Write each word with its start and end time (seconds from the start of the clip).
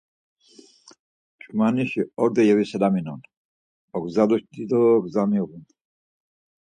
Ç̆umanişi 1.39 2.01
ordo 2.21 2.41
yeviselaminon, 2.49 3.21
ogzaluşi 3.95 4.47
dido 4.53 4.81
gza 5.03 5.23
miğun. 5.29 5.63